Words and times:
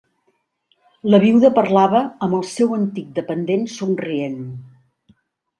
La 1.13 1.19
viuda 1.23 1.51
parlava 1.59 2.01
amb 2.29 2.37
el 2.39 2.43
seu 2.53 2.73
antic 2.79 3.13
dependent 3.21 3.69
somrient. 3.75 4.41